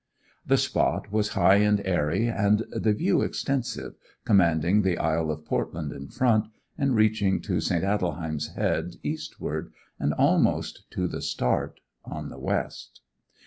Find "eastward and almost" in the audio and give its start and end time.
9.03-10.89